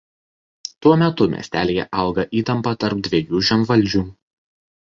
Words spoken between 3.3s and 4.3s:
žemvaldžių.